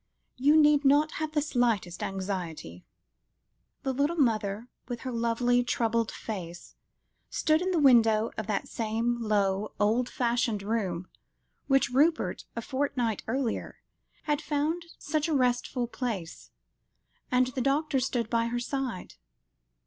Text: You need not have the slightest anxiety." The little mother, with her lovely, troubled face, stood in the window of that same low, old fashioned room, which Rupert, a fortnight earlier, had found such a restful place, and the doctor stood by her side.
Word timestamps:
You 0.35 0.57
need 0.59 0.83
not 0.83 1.11
have 1.21 1.33
the 1.33 1.43
slightest 1.43 2.01
anxiety." 2.01 2.83
The 3.83 3.93
little 3.93 4.15
mother, 4.15 4.67
with 4.87 5.01
her 5.01 5.11
lovely, 5.11 5.63
troubled 5.63 6.11
face, 6.11 6.73
stood 7.29 7.61
in 7.61 7.69
the 7.69 7.77
window 7.77 8.31
of 8.35 8.47
that 8.47 8.67
same 8.67 9.21
low, 9.21 9.73
old 9.79 10.09
fashioned 10.09 10.63
room, 10.63 11.07
which 11.67 11.91
Rupert, 11.91 12.45
a 12.55 12.63
fortnight 12.63 13.21
earlier, 13.27 13.77
had 14.23 14.41
found 14.41 14.85
such 14.97 15.27
a 15.27 15.35
restful 15.35 15.85
place, 15.85 16.49
and 17.31 17.45
the 17.53 17.61
doctor 17.61 17.99
stood 17.99 18.27
by 18.27 18.47
her 18.47 18.59
side. 18.59 19.13